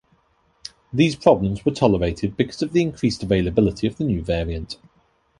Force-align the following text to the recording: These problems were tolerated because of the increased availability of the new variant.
These 0.91 1.15
problems 1.15 1.63
were 1.63 1.71
tolerated 1.71 2.35
because 2.35 2.63
of 2.63 2.73
the 2.73 2.81
increased 2.81 3.21
availability 3.21 3.85
of 3.85 3.97
the 3.97 4.03
new 4.03 4.23
variant. 4.23 4.79